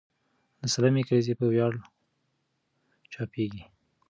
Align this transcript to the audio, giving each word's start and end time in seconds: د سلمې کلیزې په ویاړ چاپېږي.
د 0.59 0.61
سلمې 0.73 1.01
کلیزې 1.07 1.33
په 1.39 1.45
ویاړ 1.51 1.73
چاپېږي. 3.13 3.63